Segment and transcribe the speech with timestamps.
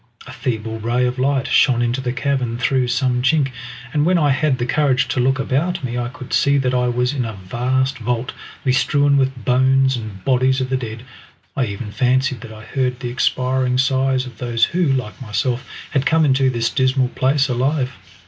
[0.25, 3.51] A feeble ray of light shone into the cavern through some chink,
[3.93, 6.87] and when I had the courage to look about me I could see that I
[6.87, 8.33] was in a vast vault,
[8.65, 11.03] bestrewn with bones and bodies of the dead.
[11.55, 16.07] I even fancied that I heard the expiring sighs of those who, like myself, had
[16.07, 17.93] come into this dismal place alive.